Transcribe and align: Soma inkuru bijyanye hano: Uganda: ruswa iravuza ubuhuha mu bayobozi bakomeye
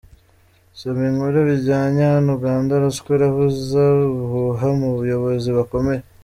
Soma 0.77 1.03
inkuru 1.09 1.37
bijyanye 1.49 2.01
hano: 2.13 2.29
Uganda: 2.37 2.73
ruswa 2.83 3.09
iravuza 3.17 3.83
ubuhuha 4.09 4.67
mu 4.79 4.89
bayobozi 4.97 5.49
bakomeye 5.59 6.01